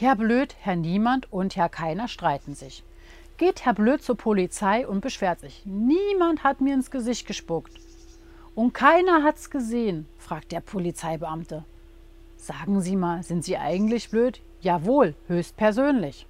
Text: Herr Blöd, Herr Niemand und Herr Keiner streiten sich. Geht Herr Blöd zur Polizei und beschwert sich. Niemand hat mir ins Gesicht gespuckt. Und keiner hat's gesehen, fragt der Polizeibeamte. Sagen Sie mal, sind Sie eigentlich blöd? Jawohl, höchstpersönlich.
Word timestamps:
Herr 0.00 0.14
Blöd, 0.14 0.54
Herr 0.60 0.76
Niemand 0.76 1.32
und 1.32 1.56
Herr 1.56 1.68
Keiner 1.68 2.06
streiten 2.06 2.54
sich. 2.54 2.84
Geht 3.36 3.64
Herr 3.64 3.74
Blöd 3.74 4.00
zur 4.00 4.16
Polizei 4.16 4.86
und 4.86 5.00
beschwert 5.00 5.40
sich. 5.40 5.62
Niemand 5.64 6.44
hat 6.44 6.60
mir 6.60 6.72
ins 6.72 6.92
Gesicht 6.92 7.26
gespuckt. 7.26 7.72
Und 8.54 8.74
keiner 8.74 9.24
hat's 9.24 9.50
gesehen, 9.50 10.06
fragt 10.16 10.52
der 10.52 10.60
Polizeibeamte. 10.60 11.64
Sagen 12.36 12.80
Sie 12.80 12.94
mal, 12.94 13.24
sind 13.24 13.44
Sie 13.44 13.58
eigentlich 13.58 14.08
blöd? 14.08 14.40
Jawohl, 14.60 15.16
höchstpersönlich. 15.26 16.28